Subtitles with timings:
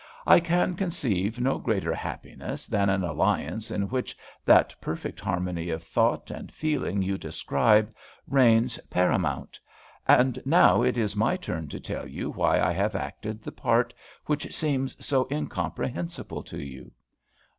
[0.25, 5.83] "I can conceive no greater happiness than an alliance in which that perfect harmony of
[5.83, 7.93] thought and feeling you describe
[8.27, 9.59] reigns paramount;
[10.07, 13.93] and now it is my turn to tell you why I have acted the part
[14.25, 16.91] which seems so incomprehensible to you.